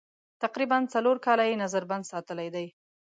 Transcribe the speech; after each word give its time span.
تقریباً 0.43 0.77
څلور 0.93 1.17
کاله 1.25 1.43
یې 1.49 1.61
نظر 1.63 1.83
بند 1.89 2.03
ساتلي 2.11 2.47
دي. 2.55 2.67